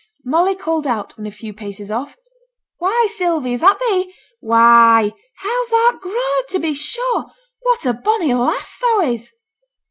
[0.25, 2.17] Molly called out, when a few paces off,
[2.79, 4.11] 'Why, Sylvia, is that thee!
[4.39, 7.27] Why, how thou'rt growed, to be sure!
[7.59, 9.31] What a bonny lass thou is!'